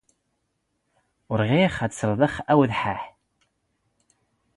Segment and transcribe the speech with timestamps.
[1.31, 3.01] ⵓⵔ ⵖⵉⵢⵖ ⴰⴷ ⵙⵔⴹⵖ ⴰⵡⴷ ⵃⴰⵃ.